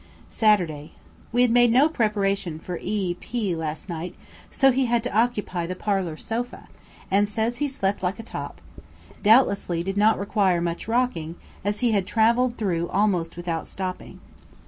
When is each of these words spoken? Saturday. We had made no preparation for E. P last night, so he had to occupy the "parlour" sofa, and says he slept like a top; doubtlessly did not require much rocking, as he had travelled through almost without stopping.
Saturday. 0.31 0.93
We 1.31 1.43
had 1.43 1.51
made 1.51 1.71
no 1.71 1.87
preparation 1.87 2.57
for 2.57 2.79
E. 2.81 3.13
P 3.19 3.55
last 3.55 3.87
night, 3.87 4.15
so 4.49 4.71
he 4.71 4.87
had 4.87 5.03
to 5.03 5.15
occupy 5.15 5.67
the 5.67 5.75
"parlour" 5.75 6.17
sofa, 6.17 6.69
and 7.11 7.29
says 7.29 7.57
he 7.57 7.67
slept 7.67 8.01
like 8.01 8.17
a 8.17 8.23
top; 8.23 8.61
doubtlessly 9.21 9.83
did 9.83 9.97
not 9.97 10.17
require 10.17 10.59
much 10.59 10.87
rocking, 10.87 11.35
as 11.63 11.81
he 11.81 11.91
had 11.91 12.07
travelled 12.07 12.57
through 12.57 12.89
almost 12.89 13.37
without 13.37 13.67
stopping. 13.67 14.19